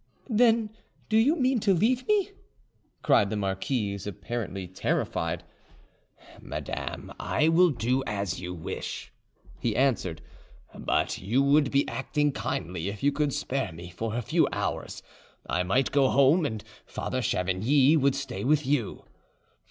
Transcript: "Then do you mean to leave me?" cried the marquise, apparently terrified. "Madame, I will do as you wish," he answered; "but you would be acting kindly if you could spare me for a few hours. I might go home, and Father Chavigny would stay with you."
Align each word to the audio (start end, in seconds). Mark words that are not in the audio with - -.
"Then 0.31 0.71
do 1.09 1.15
you 1.15 1.35
mean 1.35 1.59
to 1.59 1.75
leave 1.75 2.07
me?" 2.07 2.31
cried 3.03 3.29
the 3.29 3.35
marquise, 3.35 4.07
apparently 4.07 4.67
terrified. 4.67 5.43
"Madame, 6.41 7.13
I 7.19 7.49
will 7.49 7.69
do 7.69 8.03
as 8.07 8.41
you 8.41 8.51
wish," 8.51 9.13
he 9.59 9.75
answered; 9.75 10.23
"but 10.73 11.19
you 11.19 11.43
would 11.43 11.69
be 11.69 11.87
acting 11.87 12.31
kindly 12.31 12.89
if 12.89 13.03
you 13.03 13.11
could 13.11 13.31
spare 13.31 13.71
me 13.71 13.91
for 13.91 14.15
a 14.15 14.23
few 14.23 14.47
hours. 14.51 15.03
I 15.47 15.61
might 15.61 15.91
go 15.91 16.09
home, 16.09 16.47
and 16.47 16.63
Father 16.87 17.21
Chavigny 17.21 17.95
would 17.95 18.15
stay 18.15 18.43
with 18.43 18.65
you." 18.65 19.05